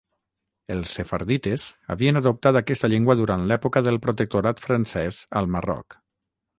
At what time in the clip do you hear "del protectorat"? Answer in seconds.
3.91-4.67